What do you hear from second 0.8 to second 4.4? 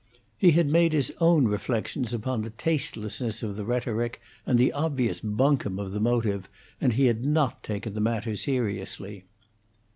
his own reflections upon the tastelessness of the rhetoric,